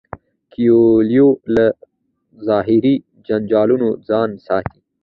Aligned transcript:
کویلیو 0.53 1.27
له 1.55 1.65
ظاهري 2.47 2.95
جنجالونو 3.27 3.87
ځان 4.07 4.29
ساتي. 4.47 4.79